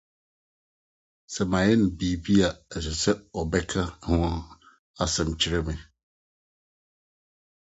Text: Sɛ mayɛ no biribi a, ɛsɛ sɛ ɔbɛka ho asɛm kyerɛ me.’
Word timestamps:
Sɛ 1.33 1.41
mayɛ 1.51 1.71
no 1.79 1.87
biribi 1.97 2.35
a, 2.47 2.49
ɛsɛ 2.75 2.93
sɛ 3.03 3.11
ɔbɛka 3.39 3.81
ho 4.05 4.15
asɛm 5.03 5.29
kyerɛ 5.39 5.59
me.’ 5.67 5.73